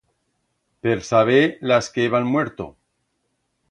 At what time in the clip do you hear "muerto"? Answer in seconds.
2.35-2.71